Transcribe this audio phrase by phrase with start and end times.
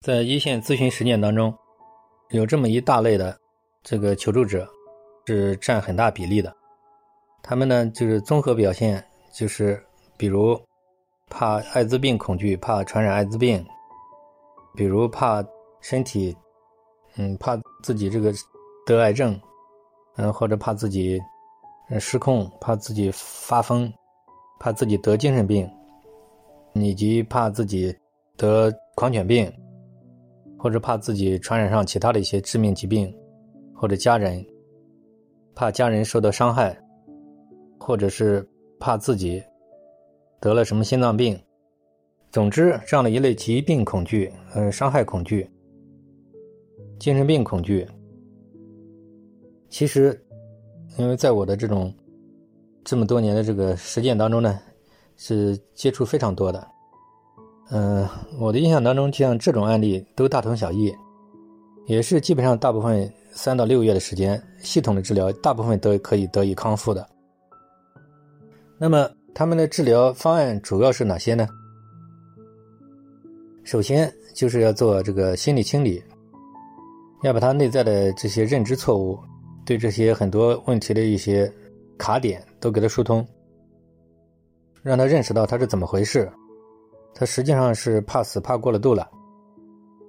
[0.00, 1.54] 在一线咨询实践当中，
[2.30, 3.38] 有这么一大类的
[3.82, 4.66] 这个求助者，
[5.26, 6.50] 是占很大比例的。
[7.42, 9.78] 他们呢，就是综合表现，就是
[10.16, 10.58] 比如
[11.28, 13.62] 怕艾滋病恐惧，怕传染艾滋病；
[14.74, 15.44] 比如怕
[15.82, 16.34] 身体，
[17.16, 18.32] 嗯，怕自己这个
[18.86, 19.38] 得癌症，
[20.16, 21.20] 嗯，或者怕自己
[21.98, 23.92] 失控，怕自己发疯，
[24.58, 25.70] 怕自己得精神病，
[26.72, 27.94] 以及怕自己
[28.38, 29.52] 得狂犬病。
[30.62, 33.10] 或者怕自己传染上其他的一些致命疾病，
[33.74, 34.44] 或者家人
[35.54, 36.78] 怕家人受到伤害，
[37.78, 38.46] 或者是
[38.78, 39.42] 怕自己
[40.38, 41.40] 得了什么心脏病。
[42.30, 45.50] 总之，这样的一类疾病恐惧、呃伤害恐惧、
[46.98, 47.88] 精神病恐惧，
[49.70, 50.22] 其实，
[50.98, 51.92] 因为在我的这种
[52.84, 54.60] 这么多年的这个实践当中呢，
[55.16, 56.68] 是接触非常多的。
[57.72, 58.04] 嗯，
[58.38, 60.92] 我的印象当中，像这种案例都大同小异，
[61.86, 67.08] 也是基本上大部分三到六个月的时间，系统的治疗，大部分都可以得以康复的。
[68.76, 71.46] 那么他们的治疗方案主要是哪些呢？
[73.62, 76.02] 首先就是要做这个心理清理，
[77.22, 79.16] 要把他内在的这些认知错误，
[79.64, 81.48] 对这些很多问题的一些
[81.96, 83.24] 卡点都给他疏通，
[84.82, 86.28] 让他认识到他是怎么回事。
[87.14, 89.08] 他实际上是怕死怕过了度了，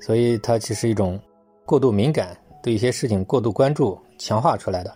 [0.00, 1.20] 所以他其实一种
[1.66, 4.94] 过度敏感，对一些事情过度关注强化出来的。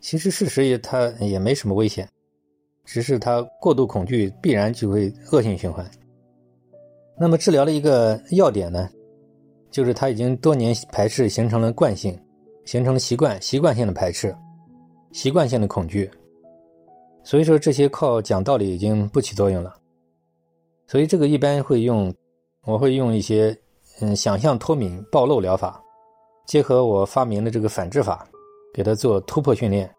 [0.00, 2.08] 其实事实也他也没什么危险，
[2.84, 5.88] 只是他过度恐惧必然就会恶性循环。
[7.18, 8.88] 那么治疗的一个要点呢，
[9.70, 12.18] 就是他已经多年排斥形成了惯性，
[12.64, 14.34] 形成习惯，习惯性的排斥，
[15.12, 16.10] 习惯性的恐惧。
[17.22, 19.72] 所以说这些靠讲道理已经不起作用了。
[20.86, 22.14] 所以这个一般会用，
[22.66, 23.56] 我会用一些
[24.00, 25.82] 嗯想象脱敏暴露疗法，
[26.46, 28.26] 结合我发明的这个反制法，
[28.74, 29.90] 给他做突破训练。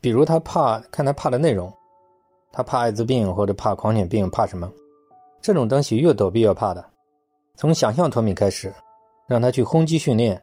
[0.00, 1.72] 比如他怕看他怕的内容，
[2.52, 4.70] 他怕艾滋病或者怕狂犬病，怕什么？
[5.42, 6.84] 这种东西越躲避越怕的。
[7.56, 8.72] 从想象脱敏开始，
[9.26, 10.40] 让他去轰击训练，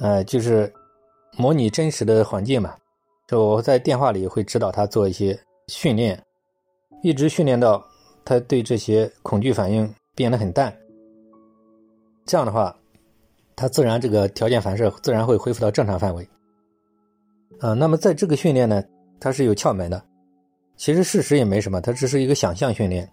[0.00, 0.72] 呃，就是
[1.36, 2.74] 模拟真实的环境嘛。
[3.28, 6.18] 就我在电话里会指导他做一些训练，
[7.02, 7.82] 一直训练到。
[8.24, 10.74] 他对这些恐惧反应变得很淡，
[12.24, 12.76] 这样的话，
[13.56, 16.28] 他自然这个条件反射自然会恢复到正常范围。
[17.60, 18.82] 啊，那么在这个训练呢，
[19.20, 20.02] 它是有窍门的。
[20.76, 23.08] 其实事实也没什么，它只是一个想象训练。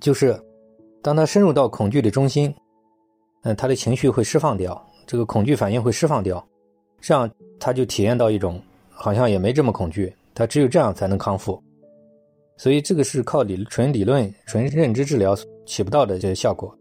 [0.00, 0.38] 就是
[1.02, 2.54] 当他深入到恐惧的中心，
[3.42, 6.46] 嗯，他的情绪会释放掉，这个恐惧反应会释放掉，
[7.00, 8.60] 这样他就体验到一种
[8.90, 10.14] 好像也没这么恐惧。
[10.34, 11.62] 他只有这样才能康复。
[12.60, 15.34] 所以这个是靠理纯理论、纯认知治疗
[15.64, 16.76] 起不到的这些效果。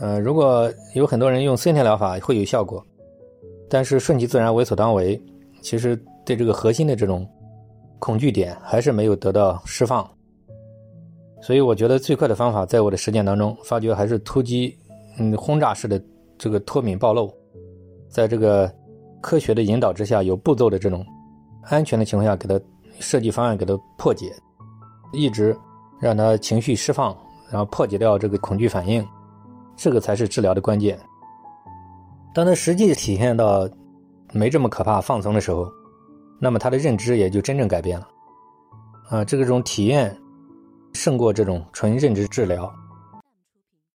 [0.00, 2.84] 呃，如果有很多人用森田疗法会有效果，
[3.68, 5.22] 但是顺其自然、为所当为，
[5.62, 5.96] 其实
[6.26, 7.24] 对这个核心的这种
[8.00, 10.04] 恐惧点还是没有得到释放。
[11.40, 14.76] 所以我觉得最快的方法，在我的实践当中发觉还是突击，
[15.20, 16.02] 嗯，轰炸式的
[16.36, 17.32] 这个脱敏暴露，
[18.08, 18.68] 在这个
[19.20, 21.06] 科学的引导之下，有步骤的这种
[21.62, 22.60] 安全的情况下给他。
[23.00, 24.32] 设计方案给他破解，
[25.12, 25.56] 一直
[25.98, 27.16] 让他情绪释放，
[27.50, 29.04] 然后破解掉这个恐惧反应，
[29.74, 30.98] 这个才是治疗的关键。
[32.32, 33.68] 当他实际体现到
[34.32, 35.66] 没这么可怕、放松的时候，
[36.38, 38.08] 那么他的认知也就真正改变了。
[39.08, 40.16] 啊，这个种体验
[40.92, 42.72] 胜过这种纯认知治疗。